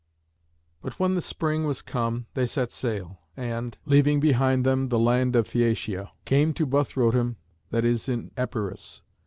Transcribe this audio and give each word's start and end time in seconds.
But 0.81 0.99
when 0.99 1.13
the 1.13 1.21
spring 1.21 1.67
was 1.67 1.83
come 1.83 2.25
they 2.33 2.47
set 2.47 2.71
sail, 2.71 3.19
and, 3.37 3.77
leaving 3.85 4.19
behind 4.19 4.65
them 4.65 4.89
the 4.89 4.97
land 4.97 5.35
of 5.35 5.47
Phæacia, 5.47 6.09
came 6.25 6.55
to 6.55 6.65
Buthrotum 6.65 7.35
that 7.69 7.85
is 7.85 8.09
in 8.09 8.31
Epirus. 8.35 9.03